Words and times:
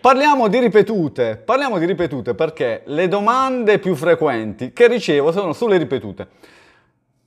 Parliamo 0.00 0.46
di 0.46 0.60
ripetute, 0.60 1.36
parliamo 1.36 1.76
di 1.78 1.84
ripetute 1.84 2.34
perché 2.34 2.82
le 2.86 3.08
domande 3.08 3.80
più 3.80 3.96
frequenti 3.96 4.72
che 4.72 4.86
ricevo 4.86 5.32
sono 5.32 5.52
sulle 5.52 5.76
ripetute. 5.76 6.28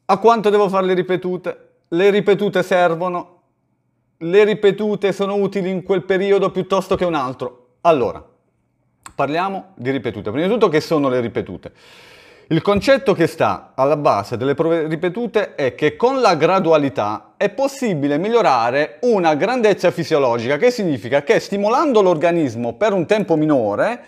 A 0.05 0.17
quanto 0.17 0.49
devo 0.49 0.69
fare 0.69 0.85
le 0.85 0.93
ripetute? 0.93 1.69
Le 1.89 2.09
ripetute 2.09 2.63
servono? 2.63 3.41
Le 4.19 4.43
ripetute 4.45 5.11
sono 5.11 5.35
utili 5.35 5.69
in 5.69 5.83
quel 5.83 6.03
periodo 6.03 6.49
piuttosto 6.49 6.95
che 6.95 7.03
un 7.03 7.13
altro? 7.13 7.67
Allora, 7.81 8.23
parliamo 9.15 9.73
di 9.75 9.91
ripetute. 9.91 10.31
Prima 10.31 10.47
di 10.47 10.53
tutto 10.53 10.69
che 10.69 10.79
sono 10.79 11.09
le 11.09 11.19
ripetute? 11.19 11.73
Il 12.47 12.61
concetto 12.61 13.13
che 13.13 13.27
sta 13.27 13.73
alla 13.75 13.97
base 13.97 14.37
delle 14.37 14.53
prove 14.53 14.87
ripetute 14.87 15.55
è 15.55 15.75
che 15.75 15.97
con 15.97 16.21
la 16.21 16.35
gradualità 16.35 17.30
è 17.41 17.49
possibile 17.49 18.19
migliorare 18.19 18.97
una 19.01 19.33
grandezza 19.33 19.89
fisiologica, 19.89 20.57
che 20.57 20.69
significa 20.69 21.23
che 21.23 21.39
stimolando 21.39 21.99
l'organismo 22.03 22.73
per 22.73 22.93
un 22.93 23.07
tempo 23.07 23.35
minore, 23.35 23.99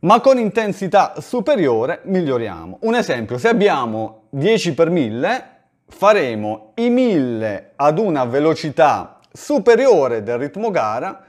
ma 0.00 0.18
con 0.18 0.36
intensità 0.36 1.14
superiore, 1.20 2.00
miglioriamo. 2.02 2.78
Un 2.80 2.96
esempio, 2.96 3.38
se 3.38 3.46
abbiamo 3.46 4.22
10 4.30 4.74
per 4.74 4.90
1000, 4.90 5.44
faremo 5.86 6.72
i 6.74 6.90
1000 6.90 7.74
ad 7.76 8.00
una 8.00 8.24
velocità 8.24 9.20
superiore 9.32 10.24
del 10.24 10.38
ritmo 10.38 10.72
gara, 10.72 11.22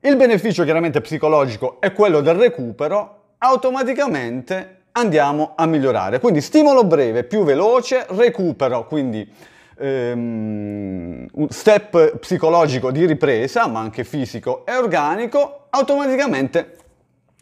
il 0.00 0.16
beneficio 0.16 0.64
chiaramente 0.64 1.00
psicologico 1.00 1.80
è 1.80 1.90
quello 1.94 2.20
del 2.20 2.34
recupero, 2.34 3.28
automaticamente 3.38 4.82
andiamo 4.92 5.52
a 5.56 5.64
migliorare. 5.64 6.20
Quindi 6.20 6.42
stimolo 6.42 6.84
breve 6.84 7.24
più 7.24 7.44
veloce, 7.44 8.04
recupero, 8.10 8.86
quindi 8.86 9.26
ehm, 9.80 11.26
step 11.48 12.18
psicologico 12.18 12.90
di 12.90 13.06
ripresa, 13.06 13.66
ma 13.66 13.80
anche 13.80 14.04
fisico 14.04 14.64
e 14.66 14.76
organico, 14.76 15.66
automaticamente 15.70 16.76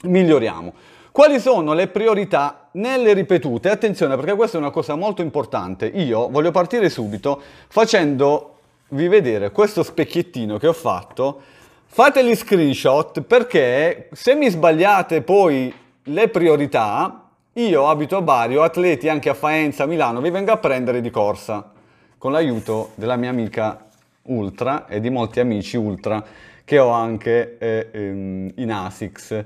miglioriamo. 0.05 0.73
Quali 1.11 1.41
sono 1.41 1.73
le 1.73 1.89
priorità 1.89 2.69
nelle 2.73 3.13
ripetute? 3.13 3.71
Attenzione 3.71 4.15
perché 4.15 4.35
questa 4.35 4.57
è 4.57 4.61
una 4.61 4.71
cosa 4.71 4.95
molto 4.95 5.21
importante. 5.21 5.87
Io 5.87 6.29
voglio 6.29 6.53
partire 6.53 6.89
subito 6.89 7.43
facendovi 7.67 9.09
vedere 9.09 9.51
questo 9.51 9.83
specchiettino 9.83 10.59
che 10.59 10.69
ho 10.69 10.73
fatto. 10.73 11.41
Fateli 11.87 12.37
screenshot 12.37 13.23
perché 13.23 14.11
se 14.13 14.35
mi 14.35 14.49
sbagliate 14.49 15.23
poi 15.23 15.75
le 16.05 16.29
priorità, 16.29 17.31
io 17.55 17.89
abito 17.89 18.17
a 18.17 18.23
Bari, 18.23 18.57
ho 18.57 18.63
atleti 18.63 19.09
anche 19.09 19.31
a 19.31 19.35
Faenza, 19.35 19.87
Milano, 19.87 20.21
vi 20.21 20.31
vengo 20.31 20.53
a 20.53 20.59
prendere 20.59 21.01
di 21.01 21.11
corsa 21.11 21.73
con 22.19 22.33
l'aiuto 22.33 22.91
della 22.97 23.17
mia 23.17 23.31
amica 23.31 23.87
Ultra 24.23 24.87
e 24.87 25.01
di 25.01 25.09
molti 25.09 25.41
amici 25.41 25.77
Ultra 25.77 26.23
che 26.65 26.79
ho 26.79 26.91
anche 26.91 27.57
eh, 27.59 27.89
ehm, 27.91 28.53
in 28.57 28.71
ASICS. 28.71 29.45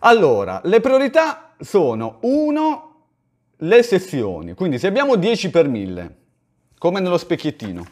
Allora, 0.00 0.60
le 0.64 0.80
priorità 0.80 1.54
sono 1.58 2.18
1 2.20 2.94
le 3.58 3.82
sessioni, 3.82 4.54
quindi 4.54 4.78
se 4.78 4.86
abbiamo 4.86 5.16
10 5.16 5.50
per 5.50 5.66
1000, 5.66 6.16
come 6.78 7.00
nello 7.00 7.18
specchiettino, 7.18 7.84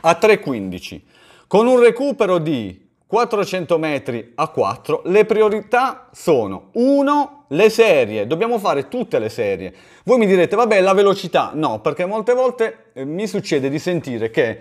a 0.00 0.18
3,15, 0.20 1.00
con 1.46 1.66
un 1.66 1.80
recupero 1.80 2.38
di 2.38 2.83
400 3.14 3.78
metri 3.78 4.32
a 4.34 4.48
4, 4.48 5.02
le 5.04 5.24
priorità 5.24 6.08
sono 6.10 6.70
1 6.72 7.44
le 7.46 7.70
serie, 7.70 8.26
dobbiamo 8.26 8.58
fare 8.58 8.88
tutte 8.88 9.20
le 9.20 9.28
serie. 9.28 9.72
Voi 10.02 10.18
mi 10.18 10.26
direte, 10.26 10.56
vabbè, 10.56 10.80
la 10.80 10.94
velocità, 10.94 11.52
no, 11.54 11.78
perché 11.78 12.06
molte 12.06 12.32
volte 12.32 12.86
eh, 12.92 13.04
mi 13.04 13.28
succede 13.28 13.70
di 13.70 13.78
sentire 13.78 14.32
che 14.32 14.60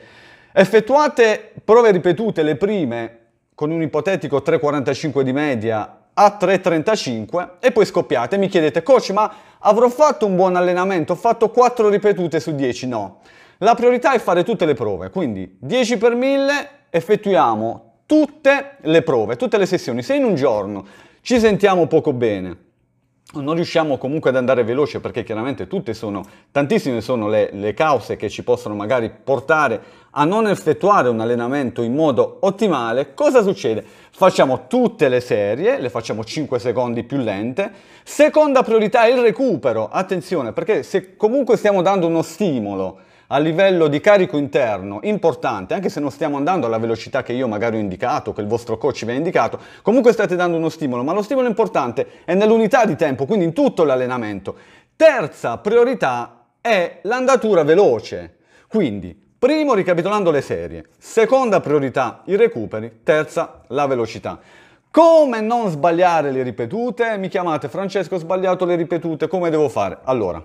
effettuate 0.54 1.52
prove 1.66 1.90
ripetute 1.90 2.44
le 2.44 2.56
prime 2.56 3.20
con 3.56 3.72
un 3.72 3.82
ipotetico 3.82 4.44
3,45 4.46 5.22
di 5.22 5.34
media 5.34 6.02
a 6.14 6.38
3,35 6.40 7.50
e 7.60 7.72
poi 7.72 7.86
scoppiate 7.86 8.36
e 8.36 8.38
mi 8.38 8.50
chiedete, 8.50 8.84
coach, 8.84 9.10
ma 9.10 9.34
avrò 9.58 9.90
fatto 9.90 10.28
un 10.28 10.36
buon 10.36 10.56
allenamento, 10.56 11.14
ho 11.14 11.16
fatto 11.16 11.50
4 11.50 11.90
ripetute 11.90 12.40
su 12.40 12.54
10? 12.54 12.86
No. 12.86 13.22
La 13.58 13.74
priorità 13.74 14.14
è 14.14 14.20
fare 14.20 14.44
tutte 14.44 14.68
le 14.68 14.76
prove, 14.76 15.10
quindi 15.10 15.58
10 15.60 15.98
per 15.98 16.14
1000 16.14 16.70
effettuiamo 16.92 17.93
tutte 18.14 18.76
le 18.82 19.02
prove, 19.02 19.38
tutte 19.38 19.58
le 19.58 19.66
sessioni. 19.66 20.04
Se 20.04 20.14
in 20.14 20.24
un 20.24 20.36
giorno 20.36 20.86
ci 21.22 21.40
sentiamo 21.40 21.88
poco 21.88 22.14
bene, 22.14 22.58
non 23.34 23.56
riusciamo 23.56 23.98
comunque 23.98 24.30
ad 24.30 24.36
andare 24.36 24.64
veloce 24.64 25.00
perché 25.00 25.24
chiaramente 25.24 25.66
tutte 25.66 25.96
sono, 25.96 26.24
tantissime 26.52 27.02
sono 27.02 27.28
le, 27.28 27.50
le, 27.54 27.74
cause 27.74 28.16
che 28.16 28.30
ci 28.30 28.44
possono 28.44 28.76
magari 28.76 29.10
portare 29.10 29.82
a 30.12 30.26
non 30.26 30.48
effettuare 30.48 31.10
un 31.10 31.22
allenamento 31.22 31.82
in 31.82 31.96
modo 31.96 32.38
ottimale, 32.42 33.16
cosa 33.16 33.42
succede? 33.42 33.84
Facciamo 34.12 34.68
tutte 34.68 35.10
le 35.10 35.20
serie, 35.20 35.80
le 35.80 35.90
facciamo 35.90 36.24
5 36.24 36.60
secondi 36.60 37.02
più 37.02 37.18
lente. 37.18 37.72
Seconda 38.04 38.62
priorità 38.62 39.06
è 39.06 39.12
il 39.12 39.22
recupero, 39.22 39.90
attenzione 39.90 40.54
perché 40.54 40.84
se 40.84 41.18
comunque 41.18 41.58
stiamo 41.58 41.82
dando 41.82 42.06
uno 42.06 42.22
stimolo 42.22 43.00
a 43.34 43.40
livello 43.40 43.88
di 43.88 44.00
carico 44.00 44.38
interno 44.38 45.00
importante, 45.02 45.74
anche 45.74 45.90
se 45.90 46.00
non 46.00 46.12
stiamo 46.12 46.38
andando 46.38 46.68
alla 46.68 46.78
velocità 46.78 47.24
che 47.24 47.34
io 47.34 47.48
magari 47.48 47.78
ho 47.78 47.80
indicato, 47.80 48.32
che 48.32 48.42
il 48.42 48.48
vostro 48.48 48.78
coach 48.78 49.06
vi 49.06 49.12
ha 49.12 49.16
indicato, 49.16 49.60
comunque 49.82 50.14
state 50.14 50.36
dando 50.36 50.56
uno 50.56 50.70
stimolo, 50.70 51.04
ma 51.04 51.14
lo 51.14 51.24
stimolo 51.24 51.48
importante 51.48 52.08
è 52.26 52.36
nell'unità 52.36 52.86
di 52.86 52.96
tempo, 52.96 53.26
quindi 53.26 53.46
in 53.46 53.54
tutto 53.54 53.86
l'allenamento. 53.86 54.56
Terza 54.96 55.58
priorità 55.58 56.46
è 56.62 57.00
l'andatura 57.02 57.64
veloce, 57.64 58.38
quindi 58.68 59.20
primo 59.40 59.74
ricapitolando 59.74 60.30
le 60.30 60.42
serie, 60.42 60.86
seconda 61.00 61.60
priorità 61.60 62.22
i 62.26 62.36
recuperi, 62.36 63.00
terza 63.02 63.64
la 63.70 63.88
velocità. 63.88 64.40
Come 64.92 65.42
non 65.42 65.72
sbagliare 65.72 66.30
le 66.30 66.44
ripetute? 66.44 67.18
Mi 67.18 67.30
chiamate 67.30 67.68
Francesco, 67.68 68.14
ho 68.14 68.20
sbagliato 68.20 68.64
le 68.66 68.76
ripetute, 68.76 69.28
come 69.28 69.50
devo 69.50 69.70
fare? 69.70 69.98
Allora, 70.04 70.40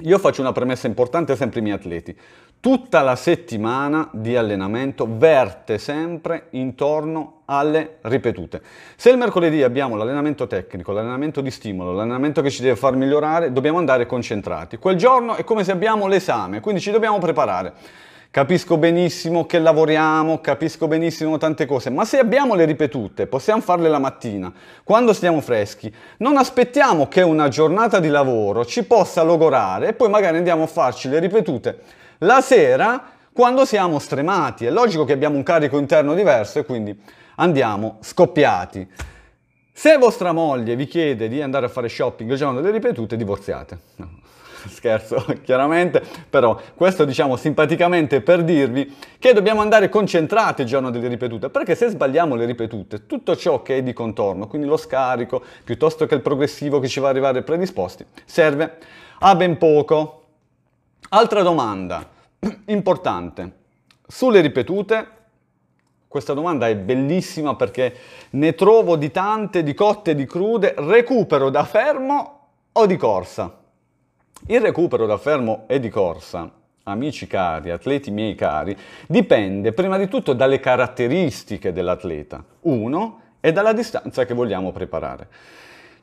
io 0.00 0.18
faccio 0.18 0.40
una 0.40 0.52
premessa 0.52 0.86
importante 0.86 1.36
sempre 1.36 1.58
ai 1.58 1.64
miei 1.64 1.76
atleti. 1.76 2.16
Tutta 2.60 3.02
la 3.02 3.14
settimana 3.14 4.08
di 4.12 4.36
allenamento 4.36 5.06
verte 5.06 5.76
sempre 5.76 6.46
intorno 6.50 7.42
alle 7.44 7.98
ripetute. 8.02 8.62
Se 8.96 9.10
il 9.10 9.18
mercoledì 9.18 9.62
abbiamo 9.62 9.96
l'allenamento 9.96 10.46
tecnico, 10.46 10.92
l'allenamento 10.92 11.42
di 11.42 11.50
stimolo, 11.50 11.92
l'allenamento 11.92 12.40
che 12.40 12.50
ci 12.50 12.62
deve 12.62 12.76
far 12.76 12.96
migliorare, 12.96 13.52
dobbiamo 13.52 13.78
andare 13.78 14.06
concentrati. 14.06 14.78
Quel 14.78 14.96
giorno 14.96 15.34
è 15.34 15.44
come 15.44 15.62
se 15.62 15.72
abbiamo 15.72 16.06
l'esame, 16.06 16.60
quindi 16.60 16.80
ci 16.80 16.90
dobbiamo 16.90 17.18
preparare. 17.18 17.74
Capisco 18.34 18.78
benissimo 18.78 19.46
che 19.46 19.60
lavoriamo, 19.60 20.40
capisco 20.40 20.88
benissimo 20.88 21.38
tante 21.38 21.66
cose, 21.66 21.88
ma 21.88 22.04
se 22.04 22.18
abbiamo 22.18 22.56
le 22.56 22.64
ripetute, 22.64 23.28
possiamo 23.28 23.60
farle 23.60 23.88
la 23.88 24.00
mattina, 24.00 24.52
quando 24.82 25.12
stiamo 25.12 25.40
freschi. 25.40 25.94
Non 26.16 26.36
aspettiamo 26.36 27.06
che 27.06 27.22
una 27.22 27.46
giornata 27.46 28.00
di 28.00 28.08
lavoro 28.08 28.64
ci 28.64 28.82
possa 28.82 29.22
logorare 29.22 29.86
e 29.86 29.92
poi 29.92 30.10
magari 30.10 30.38
andiamo 30.38 30.64
a 30.64 30.66
farci 30.66 31.08
le 31.08 31.20
ripetute 31.20 31.78
la 32.18 32.40
sera 32.40 33.04
quando 33.32 33.64
siamo 33.64 34.00
stremati. 34.00 34.66
È 34.66 34.70
logico 34.70 35.04
che 35.04 35.12
abbiamo 35.12 35.36
un 35.36 35.44
carico 35.44 35.78
interno 35.78 36.12
diverso 36.12 36.58
e 36.58 36.64
quindi 36.64 37.00
andiamo 37.36 37.98
scoppiati. 38.00 38.84
Se 39.72 39.96
vostra 39.96 40.32
moglie 40.32 40.74
vi 40.74 40.88
chiede 40.88 41.28
di 41.28 41.40
andare 41.40 41.66
a 41.66 41.68
fare 41.68 41.88
shopping 41.88 42.28
il 42.32 42.36
giorno 42.36 42.60
delle 42.60 42.72
ripetute, 42.72 43.16
divorziate. 43.16 43.78
No 43.94 44.22
scherzo 44.68 45.24
chiaramente, 45.42 46.02
però 46.28 46.58
questo 46.74 47.04
diciamo 47.04 47.36
simpaticamente 47.36 48.20
per 48.20 48.42
dirvi 48.42 48.94
che 49.18 49.32
dobbiamo 49.32 49.60
andare 49.60 49.88
concentrati 49.88 50.62
il 50.62 50.68
giorno 50.68 50.90
delle 50.90 51.08
ripetute, 51.08 51.48
perché 51.48 51.74
se 51.74 51.88
sbagliamo 51.88 52.34
le 52.34 52.46
ripetute, 52.46 53.06
tutto 53.06 53.36
ciò 53.36 53.62
che 53.62 53.78
è 53.78 53.82
di 53.82 53.92
contorno, 53.92 54.46
quindi 54.46 54.66
lo 54.66 54.76
scarico, 54.76 55.42
piuttosto 55.64 56.06
che 56.06 56.14
il 56.14 56.20
progressivo 56.20 56.80
che 56.80 56.88
ci 56.88 57.00
va 57.00 57.08
a 57.08 57.10
arrivare 57.10 57.42
predisposti, 57.42 58.04
serve 58.24 58.78
a 59.20 59.34
ben 59.34 59.56
poco. 59.58 60.20
Altra 61.10 61.42
domanda 61.42 62.08
importante, 62.66 63.52
sulle 64.06 64.40
ripetute 64.40 65.14
questa 66.14 66.32
domanda 66.32 66.68
è 66.68 66.76
bellissima 66.76 67.56
perché 67.56 67.92
ne 68.30 68.54
trovo 68.54 68.94
di 68.94 69.10
tante, 69.10 69.64
di 69.64 69.74
cotte 69.74 70.14
di 70.14 70.26
crude. 70.26 70.72
Recupero 70.76 71.50
da 71.50 71.64
fermo 71.64 72.50
o 72.70 72.86
di 72.86 72.96
corsa? 72.96 73.63
Il 74.46 74.60
recupero 74.60 75.06
da 75.06 75.16
fermo 75.16 75.64
e 75.66 75.80
di 75.80 75.88
corsa, 75.88 76.50
amici 76.82 77.26
cari, 77.26 77.70
atleti 77.70 78.10
miei 78.10 78.34
cari, 78.34 78.76
dipende 79.06 79.72
prima 79.72 79.96
di 79.96 80.06
tutto 80.08 80.34
dalle 80.34 80.60
caratteristiche 80.60 81.72
dell'atleta, 81.72 82.44
uno, 82.62 83.20
e 83.40 83.52
dalla 83.52 83.72
distanza 83.74 84.24
che 84.24 84.32
vogliamo 84.32 84.72
preparare. 84.72 85.28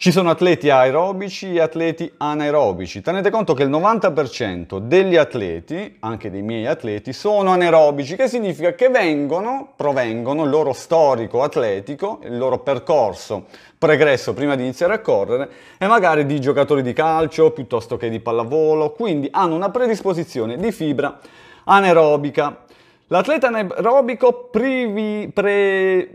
Ci 0.02 0.12
sono 0.12 0.32
atleti 0.32 0.72
aerobici 0.72 1.54
e 1.54 1.62
atleti 1.62 2.12
anaerobici. 2.18 3.02
Tenete 3.02 3.30
conto 3.30 3.54
che 3.54 3.62
il 3.62 3.70
90% 3.70 4.80
degli 4.80 5.16
atleti, 5.16 5.98
anche 6.00 6.32
dei 6.32 6.42
miei 6.42 6.66
atleti, 6.66 7.14
sono 7.14 7.52
anaerobici, 7.52 8.16
che 8.16 8.28
significa 8.28 8.74
che 8.74 8.90
vengono, 8.90 9.74
provengono 9.76 10.44
il 10.46 10.50
loro 10.50 10.74
storico 10.74 11.44
atletico, 11.44 12.20
il 12.24 12.36
loro 12.36 12.58
percorso 12.62 13.46
pregresso 13.78 14.34
prima 14.34 14.56
di 14.56 14.64
iniziare 14.64 14.96
a 14.96 15.02
correre 15.02 15.52
e 15.78 15.86
magari 15.86 16.26
di 16.26 16.42
giocatori 16.42 16.82
di 16.82 16.94
calcio 16.94 17.52
piuttosto 17.52 17.96
che 17.96 18.10
di 18.10 18.20
pallavolo, 18.20 18.94
quindi 18.94 19.28
hanno 19.30 19.54
una 19.54 19.70
predisposizione 19.70 20.58
di 20.58 20.72
fibra 20.72 21.20
anaerobica. 21.66 22.64
L'atleta 23.06 23.50
anaerobico 23.50 24.50
privi, 24.50 25.30
pre, 25.32 26.10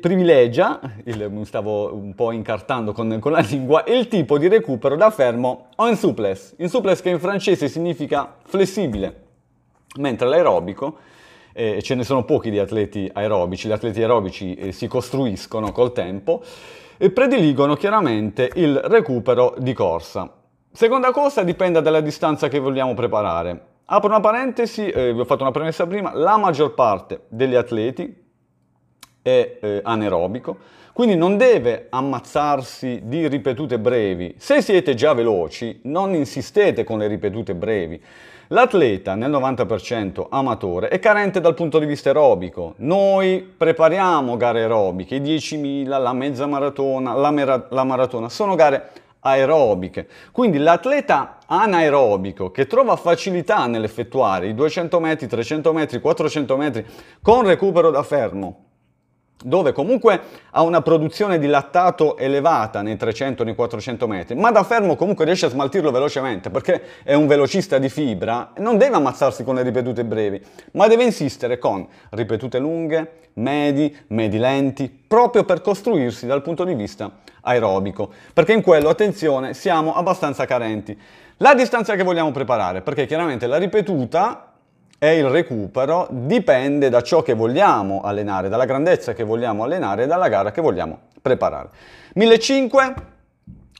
privilegia, 0.00 0.80
il, 1.04 1.30
mi 1.30 1.44
stavo 1.44 1.94
un 1.94 2.14
po' 2.14 2.32
incartando 2.32 2.92
con, 2.92 3.18
con, 3.20 3.32
la 3.32 3.40
lingua, 3.40 3.84
il 3.86 4.08
tipo 4.08 4.38
di 4.38 4.48
recupero 4.48 4.96
da 4.96 5.10
fermo 5.10 5.68
o 5.76 5.88
in 5.88 5.96
suples. 5.96 6.54
In 6.58 6.68
suples 6.68 7.00
che 7.00 7.10
in 7.10 7.18
francese 7.18 7.68
significa 7.68 8.36
flessibile, 8.44 9.22
mentre 9.96 10.28
l'aerobico, 10.28 10.96
eh, 11.52 11.82
ce 11.82 11.94
ne 11.94 12.04
sono 12.04 12.24
pochi 12.24 12.50
di 12.50 12.58
atleti 12.58 13.10
aerobici, 13.12 13.68
gli 13.68 13.72
atleti 13.72 14.00
aerobici 14.00 14.54
eh, 14.54 14.72
si 14.72 14.86
costruiscono 14.86 15.72
col 15.72 15.92
tempo, 15.92 16.42
e 16.96 17.10
prediligono 17.10 17.76
chiaramente 17.76 18.50
il 18.54 18.76
recupero 18.76 19.54
di 19.58 19.72
corsa. 19.72 20.32
Seconda 20.70 21.10
cosa, 21.12 21.42
dipende 21.44 21.80
dalla 21.80 22.00
distanza 22.00 22.48
che 22.48 22.58
vogliamo 22.58 22.94
preparare. 22.94 23.66
Apro 23.86 24.08
una 24.08 24.20
parentesi, 24.20 24.86
eh, 24.88 25.14
vi 25.14 25.20
ho 25.20 25.24
fatto 25.24 25.42
una 25.42 25.50
premessa 25.50 25.86
prima, 25.86 26.12
la 26.14 26.36
maggior 26.36 26.74
parte 26.74 27.22
degli 27.28 27.54
atleti 27.54 28.26
è 29.28 29.58
eh, 29.60 29.80
anaerobico, 29.84 30.56
quindi 30.92 31.14
non 31.14 31.36
deve 31.36 31.86
ammazzarsi 31.90 33.02
di 33.04 33.28
ripetute 33.28 33.78
brevi. 33.78 34.34
Se 34.36 34.60
siete 34.60 34.94
già 34.94 35.12
veloci, 35.12 35.78
non 35.84 36.14
insistete 36.14 36.82
con 36.82 36.98
le 36.98 37.06
ripetute 37.06 37.54
brevi. 37.54 38.02
L'atleta 38.48 39.14
nel 39.14 39.30
90% 39.30 40.26
amatore 40.30 40.88
è 40.88 40.98
carente 40.98 41.40
dal 41.40 41.54
punto 41.54 41.78
di 41.78 41.86
vista 41.86 42.08
aerobico. 42.08 42.74
Noi 42.78 43.42
prepariamo 43.42 44.36
gare 44.36 44.62
aerobiche, 44.62 45.16
i 45.16 45.20
10.000, 45.20 45.86
la 46.00 46.12
mezza 46.12 46.46
maratona, 46.46 47.12
la, 47.12 47.30
mera- 47.30 47.66
la 47.70 47.84
maratona, 47.84 48.28
sono 48.28 48.54
gare 48.54 48.90
aerobiche. 49.20 50.08
Quindi 50.32 50.58
l'atleta 50.58 51.38
anaerobico 51.46 52.50
che 52.50 52.66
trova 52.66 52.96
facilità 52.96 53.66
nell'effettuare 53.66 54.48
i 54.48 54.54
200 54.54 54.98
metri, 54.98 55.26
300 55.26 55.72
metri, 55.72 56.00
400 56.00 56.56
metri 56.56 56.86
con 57.22 57.46
recupero 57.46 57.90
da 57.90 58.02
fermo 58.02 58.67
dove 59.42 59.72
comunque 59.72 60.20
ha 60.50 60.62
una 60.62 60.82
produzione 60.82 61.38
di 61.38 61.46
lattato 61.46 62.16
elevata 62.16 62.82
nei 62.82 62.96
300 62.96 63.44
nei 63.44 63.54
400 63.54 64.06
metri, 64.06 64.34
ma 64.34 64.50
da 64.50 64.64
fermo 64.64 64.96
comunque 64.96 65.24
riesce 65.24 65.46
a 65.46 65.50
smaltirlo 65.50 65.90
velocemente 65.90 66.50
perché 66.50 66.82
è 67.04 67.14
un 67.14 67.26
velocista 67.26 67.78
di 67.78 67.88
fibra, 67.88 68.52
non 68.56 68.78
deve 68.78 68.96
ammazzarsi 68.96 69.44
con 69.44 69.54
le 69.54 69.62
ripetute 69.62 70.04
brevi, 70.04 70.42
ma 70.72 70.86
deve 70.88 71.04
insistere 71.04 71.58
con 71.58 71.86
ripetute 72.10 72.58
lunghe, 72.58 73.12
medi, 73.34 73.96
medi 74.08 74.38
lenti, 74.38 74.88
proprio 74.88 75.44
per 75.44 75.60
costruirsi 75.60 76.26
dal 76.26 76.42
punto 76.42 76.64
di 76.64 76.74
vista 76.74 77.10
aerobico, 77.42 78.10
perché 78.32 78.52
in 78.52 78.62
quello, 78.62 78.88
attenzione, 78.88 79.54
siamo 79.54 79.94
abbastanza 79.94 80.44
carenti. 80.44 80.98
La 81.38 81.54
distanza 81.54 81.94
che 81.94 82.02
vogliamo 82.02 82.32
preparare, 82.32 82.80
perché 82.80 83.06
chiaramente 83.06 83.46
la 83.46 83.58
ripetuta 83.58 84.47
e 84.98 85.16
il 85.16 85.28
recupero 85.28 86.08
dipende 86.10 86.88
da 86.88 87.02
ciò 87.02 87.22
che 87.22 87.34
vogliamo 87.34 88.00
allenare, 88.00 88.48
dalla 88.48 88.64
grandezza 88.64 89.14
che 89.14 89.22
vogliamo 89.22 89.62
allenare 89.62 90.04
e 90.04 90.06
dalla 90.06 90.28
gara 90.28 90.50
che 90.50 90.60
vogliamo 90.60 90.98
preparare. 91.22 91.70
1500 92.14 93.16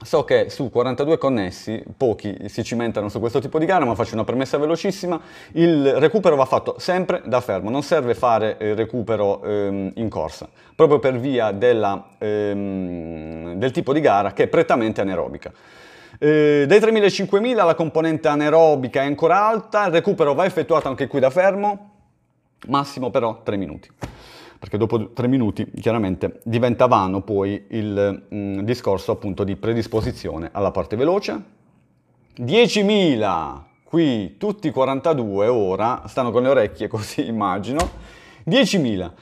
So 0.01 0.23
che 0.23 0.49
su 0.49 0.71
42 0.71 1.19
connessi 1.19 1.83
pochi 1.97 2.49
si 2.49 2.63
cimentano 2.63 3.09
su 3.09 3.19
questo 3.19 3.41
tipo 3.41 3.59
di 3.59 3.67
gara, 3.67 3.85
ma 3.85 3.97
faccio 3.97 4.15
una 4.15 4.23
premessa 4.23 4.57
velocissima. 4.57 5.21
Il 5.55 5.95
recupero 5.95 6.37
va 6.37 6.45
fatto 6.45 6.77
sempre 6.79 7.21
da 7.25 7.41
fermo, 7.41 7.69
non 7.69 7.83
serve 7.83 8.15
fare 8.15 8.57
il 8.61 8.77
recupero 8.77 9.43
ehm, 9.43 9.91
in 9.97 10.09
corsa, 10.09 10.49
proprio 10.77 11.01
per 11.01 11.19
via 11.19 11.51
della, 11.51 12.11
ehm, 12.17 13.55
del 13.55 13.73
tipo 13.73 13.93
di 13.93 13.99
gara 13.99 14.33
che 14.33 14.45
è 14.45 14.47
prettamente 14.47 15.01
anaerobica. 15.01 15.51
Eh, 16.21 16.65
dai 16.67 16.81
3.000 16.81 17.03
ai 17.03 17.09
5.000 17.09 17.65
la 17.65 17.75
componente 17.77 18.27
anaerobica 18.27 19.03
è 19.03 19.07
ancora 19.07 19.47
alta, 19.47 19.87
il 19.87 19.93
recupero 19.93 20.35
va 20.35 20.45
effettuato 20.45 20.89
anche 20.89 21.07
qui 21.07 21.21
da 21.21 21.31
fermo, 21.31 21.91
massimo 22.67 23.11
però 23.11 23.43
3 23.43 23.57
minuti. 23.57 23.89
Perché 24.59 24.77
dopo 24.77 25.13
3 25.13 25.29
minuti 25.29 25.71
chiaramente 25.81 26.41
diventa 26.43 26.87
vano 26.87 27.23
poi 27.23 27.67
il 27.69 28.25
mh, 28.29 28.37
mm, 28.37 28.59
discorso 28.61 29.13
appunto 29.13 29.45
di 29.45 29.55
predisposizione 29.55 30.49
alla 30.53 30.73
parte 30.73 30.97
veloce. 30.97 31.57
10.000, 32.37 33.63
qui 33.85 34.37
tutti 34.37 34.71
42 34.71 35.47
ora, 35.47 36.03
stanno 36.07 36.33
con 36.33 36.43
le 36.43 36.49
orecchie 36.49 36.89
così 36.89 37.27
immagino. 37.29 37.79
10.000 38.45 39.13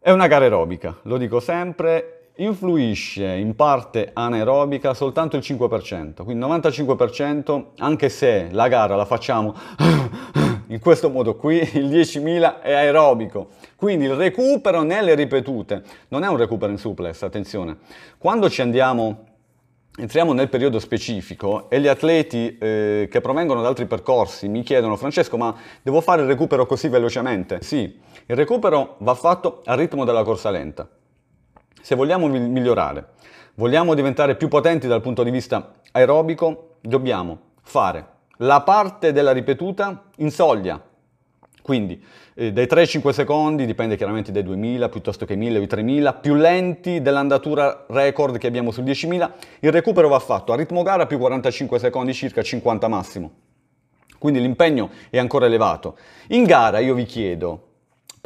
è 0.00 0.10
una 0.10 0.26
gara 0.26 0.44
aerobica, 0.44 0.98
lo 1.02 1.16
dico 1.18 1.38
sempre, 1.38 2.15
influisce 2.36 3.24
in 3.24 3.54
parte 3.54 4.10
anaerobica 4.12 4.92
soltanto 4.94 5.36
il 5.36 5.42
5%, 5.42 6.24
quindi 6.24 6.44
95% 6.44 7.64
anche 7.78 8.08
se 8.08 8.48
la 8.50 8.68
gara 8.68 8.96
la 8.96 9.04
facciamo 9.04 9.54
in 10.68 10.78
questo 10.80 11.08
modo 11.08 11.36
qui, 11.36 11.56
il 11.56 11.88
10.000 11.88 12.60
è 12.60 12.72
aerobico, 12.72 13.48
quindi 13.76 14.04
il 14.04 14.14
recupero 14.14 14.82
nelle 14.82 15.14
ripetute 15.14 15.82
non 16.08 16.24
è 16.24 16.28
un 16.28 16.36
recupero 16.36 16.70
in 16.70 16.78
suplex, 16.78 17.22
attenzione, 17.22 17.78
quando 18.18 18.50
ci 18.50 18.60
andiamo 18.60 19.24
entriamo 19.98 20.34
nel 20.34 20.50
periodo 20.50 20.78
specifico 20.78 21.70
e 21.70 21.80
gli 21.80 21.86
atleti 21.86 22.58
eh, 22.58 23.08
che 23.10 23.20
provengono 23.22 23.62
da 23.62 23.68
altri 23.68 23.86
percorsi 23.86 24.46
mi 24.46 24.62
chiedono 24.62 24.94
Francesco 24.96 25.38
ma 25.38 25.56
devo 25.80 26.02
fare 26.02 26.20
il 26.20 26.28
recupero 26.28 26.66
così 26.66 26.88
velocemente? 26.88 27.62
Sì, 27.62 27.98
il 28.26 28.36
recupero 28.36 28.96
va 28.98 29.14
fatto 29.14 29.62
al 29.64 29.78
ritmo 29.78 30.04
della 30.04 30.22
corsa 30.22 30.50
lenta 30.50 30.86
se 31.80 31.94
vogliamo 31.94 32.26
migliorare, 32.26 33.08
vogliamo 33.54 33.94
diventare 33.94 34.36
più 34.36 34.48
potenti 34.48 34.86
dal 34.86 35.00
punto 35.00 35.22
di 35.22 35.30
vista 35.30 35.74
aerobico, 35.92 36.76
dobbiamo 36.80 37.38
fare 37.62 38.14
la 38.38 38.60
parte 38.62 39.12
della 39.12 39.32
ripetuta 39.32 40.04
in 40.16 40.30
soglia, 40.30 40.82
quindi 41.62 42.00
eh, 42.34 42.52
dai 42.52 42.66
3 42.66 42.82
ai 42.82 42.86
5 42.86 43.12
secondi, 43.12 43.66
dipende 43.66 43.96
chiaramente 43.96 44.30
dai 44.30 44.44
2000 44.44 44.88
piuttosto 44.88 45.24
che 45.24 45.34
1000 45.34 45.58
o 45.58 45.62
i 45.62 45.66
3000, 45.66 46.12
più 46.14 46.34
lenti 46.34 47.02
dell'andatura 47.02 47.86
record 47.88 48.38
che 48.38 48.46
abbiamo 48.46 48.70
sul 48.70 48.84
10.000, 48.84 49.30
il 49.60 49.72
recupero 49.72 50.08
va 50.08 50.18
fatto 50.18 50.52
a 50.52 50.56
ritmo 50.56 50.82
gara 50.82 51.06
più 51.06 51.18
45 51.18 51.78
secondi, 51.78 52.14
circa 52.14 52.42
50 52.42 52.86
massimo. 52.88 53.32
Quindi 54.18 54.40
l'impegno 54.40 54.90
è 55.10 55.18
ancora 55.18 55.46
elevato. 55.46 55.98
In 56.28 56.44
gara 56.44 56.78
io 56.78 56.94
vi 56.94 57.04
chiedo, 57.04 57.62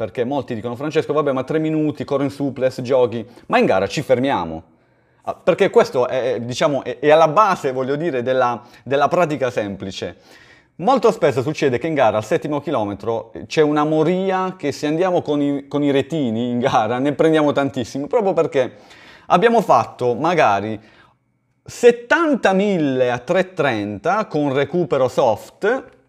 perché 0.01 0.23
molti 0.23 0.55
dicono 0.55 0.75
Francesco, 0.75 1.13
vabbè, 1.13 1.31
ma 1.31 1.43
tre 1.43 1.59
minuti, 1.59 2.03
corro 2.05 2.23
in 2.23 2.31
suplex, 2.31 2.81
giochi, 2.81 3.23
ma 3.45 3.59
in 3.59 3.67
gara 3.67 3.85
ci 3.85 4.01
fermiamo. 4.01 4.63
Ah, 5.25 5.35
perché 5.35 5.69
questo 5.69 6.07
è, 6.07 6.39
diciamo, 6.41 6.83
è 6.83 7.11
alla 7.11 7.27
base, 7.27 7.71
voglio 7.71 7.95
dire, 7.95 8.23
della, 8.23 8.63
della 8.83 9.07
pratica 9.07 9.51
semplice. 9.51 10.15
Molto 10.77 11.11
spesso 11.11 11.43
succede 11.43 11.77
che 11.77 11.85
in 11.85 11.93
gara 11.93 12.17
al 12.17 12.25
settimo 12.25 12.61
chilometro 12.61 13.31
c'è 13.45 13.61
una 13.61 13.83
moria 13.83 14.55
che 14.57 14.71
se 14.71 14.87
andiamo 14.87 15.21
con 15.21 15.39
i, 15.39 15.67
con 15.67 15.83
i 15.83 15.91
retini 15.91 16.49
in 16.49 16.57
gara 16.57 16.97
ne 16.97 17.13
prendiamo 17.13 17.51
tantissimi, 17.51 18.07
proprio 18.07 18.33
perché 18.33 18.77
abbiamo 19.27 19.61
fatto 19.61 20.15
magari 20.15 20.81
70.000 21.69 23.11
a 23.11 23.23
3.30 23.23 24.27
con 24.27 24.51
recupero 24.51 25.07
soft 25.07 25.99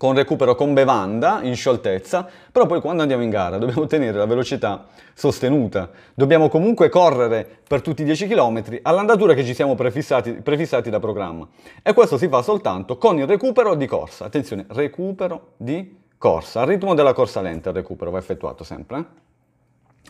con 0.00 0.14
recupero 0.14 0.54
con 0.54 0.72
bevanda 0.72 1.40
in 1.42 1.54
scioltezza, 1.54 2.26
però 2.50 2.64
poi 2.64 2.80
quando 2.80 3.02
andiamo 3.02 3.22
in 3.22 3.28
gara 3.28 3.58
dobbiamo 3.58 3.84
tenere 3.84 4.16
la 4.16 4.24
velocità 4.24 4.86
sostenuta, 5.12 5.90
dobbiamo 6.14 6.48
comunque 6.48 6.88
correre 6.88 7.46
per 7.68 7.82
tutti 7.82 8.00
i 8.00 8.06
10 8.06 8.26
km 8.26 8.78
all'andatura 8.80 9.34
che 9.34 9.44
ci 9.44 9.52
siamo 9.52 9.74
prefissati, 9.74 10.32
prefissati 10.32 10.88
da 10.88 10.98
programma 11.00 11.46
e 11.82 11.92
questo 11.92 12.16
si 12.16 12.28
fa 12.28 12.40
soltanto 12.40 12.96
con 12.96 13.18
il 13.18 13.26
recupero 13.26 13.74
di 13.74 13.84
corsa, 13.84 14.24
attenzione, 14.24 14.64
recupero 14.68 15.48
di 15.58 15.98
corsa, 16.16 16.62
al 16.62 16.68
ritmo 16.68 16.94
della 16.94 17.12
corsa 17.12 17.42
lenta 17.42 17.68
il 17.68 17.74
recupero 17.74 18.10
va 18.10 18.16
effettuato 18.16 18.64
sempre. 18.64 18.98
Eh? 18.98 19.29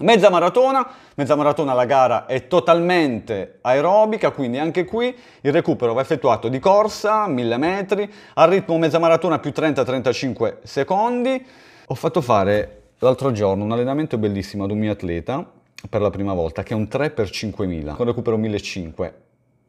Mezza 0.03 0.31
maratona, 0.31 0.89
mezza 1.17 1.35
maratona 1.35 1.75
la 1.75 1.85
gara 1.85 2.25
è 2.25 2.47
totalmente 2.47 3.59
aerobica, 3.61 4.31
quindi 4.31 4.57
anche 4.57 4.87
qui 4.87 5.15
il 5.43 5.53
recupero 5.53 5.93
va 5.93 6.01
effettuato 6.01 6.49
di 6.49 6.59
corsa, 6.59 7.27
1000 7.27 7.57
metri, 7.59 8.11
al 8.35 8.49
ritmo 8.49 8.79
mezza 8.79 8.99
maratona 8.99 9.39
più 9.39 9.53
30-35 9.55 10.59
secondi. 10.63 11.45
Ho 11.89 11.95
fatto 11.95 12.23
fare 12.23 12.85
l'altro 13.01 13.31
giorno 13.33 13.65
un 13.65 13.73
allenamento 13.73 14.17
bellissimo 14.17 14.65
ad 14.65 14.71
un 14.71 14.79
mio 14.79 14.93
atleta 14.93 15.47
per 15.87 16.01
la 16.01 16.09
prima 16.09 16.33
volta, 16.33 16.63
che 16.63 16.73
è 16.73 16.77
un 16.77 16.89
3 16.89 17.15
x 17.15 17.29
5000 17.31 17.93
con 17.93 18.07
recupero 18.07 18.39
1500 18.39 19.13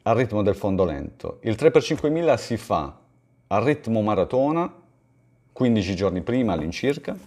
al 0.03 0.15
ritmo 0.15 0.43
del 0.43 0.55
fondo 0.55 0.85
lento. 0.85 1.39
Il 1.41 1.55
3 1.55 1.71
x 1.71 1.83
5000 1.88 2.38
si 2.38 2.55
fa 2.55 2.95
al 3.47 3.63
ritmo 3.63 4.01
maratona, 4.01 4.73
15 5.51 5.93
giorni 5.93 6.21
prima 6.21 6.53
all'incirca, 6.53 7.17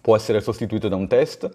può 0.00 0.16
essere 0.16 0.40
sostituito 0.40 0.88
da 0.88 0.96
un 0.96 1.06
test, 1.06 1.48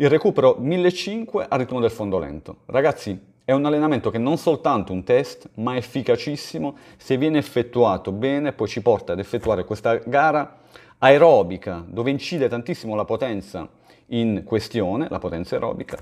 il 0.00 0.08
recupero 0.08 0.56
1500 0.58 1.46
a 1.48 1.56
ritmo 1.56 1.80
del 1.80 1.90
fondo 1.90 2.18
lento. 2.18 2.58
Ragazzi, 2.66 3.18
è 3.44 3.52
un 3.52 3.64
allenamento 3.64 4.10
che 4.10 4.18
non 4.18 4.36
soltanto 4.36 4.92
un 4.92 5.02
test, 5.02 5.48
ma 5.54 5.76
efficacissimo, 5.76 6.76
se 6.96 7.16
viene 7.16 7.38
effettuato 7.38 8.12
bene, 8.12 8.52
poi 8.52 8.68
ci 8.68 8.80
porta 8.80 9.14
ad 9.14 9.18
effettuare 9.18 9.64
questa 9.64 9.96
gara 9.96 10.58
aerobica, 10.98 11.84
dove 11.84 12.10
incide 12.10 12.48
tantissimo 12.48 12.94
la 12.94 13.04
potenza 13.04 13.68
in 14.08 14.42
questione, 14.44 15.08
la 15.08 15.18
potenza 15.18 15.56
aerobica, 15.56 15.98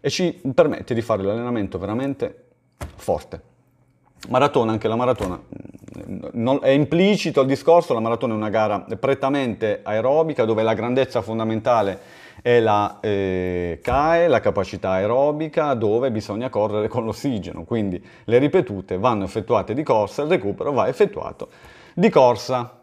e 0.00 0.10
ci 0.10 0.40
permette 0.54 0.92
di 0.92 1.00
fare 1.00 1.22
l'allenamento 1.22 1.78
veramente 1.78 2.44
forte. 2.96 3.40
Maratona, 4.28 4.72
anche 4.72 4.88
la 4.88 4.96
maratona, 4.96 5.40
mm, 5.40 6.18
non, 6.32 6.58
è 6.60 6.70
implicito 6.70 7.40
il 7.40 7.46
discorso, 7.46 7.94
la 7.94 8.00
maratona 8.00 8.34
è 8.34 8.36
una 8.36 8.50
gara 8.50 8.80
prettamente 8.80 9.80
aerobica 9.82 10.44
dove 10.44 10.62
la 10.62 10.74
grandezza 10.74 11.22
fondamentale 11.22 12.26
è 12.42 12.60
la 12.60 12.98
eh, 13.00 13.80
CAE, 13.82 14.28
la 14.28 14.40
capacità 14.40 14.90
aerobica, 14.90 15.74
dove 15.74 16.10
bisogna 16.10 16.48
correre 16.48 16.88
con 16.88 17.04
l'ossigeno, 17.04 17.64
quindi 17.64 18.02
le 18.24 18.38
ripetute 18.38 18.98
vanno 18.98 19.24
effettuate 19.24 19.74
di 19.74 19.82
corsa, 19.82 20.22
il 20.22 20.28
recupero 20.28 20.72
va 20.72 20.88
effettuato 20.88 21.48
di 21.94 22.08
corsa. 22.10 22.74